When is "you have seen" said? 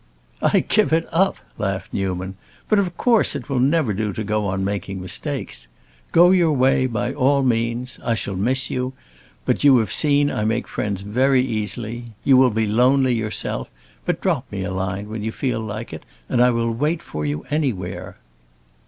9.63-10.31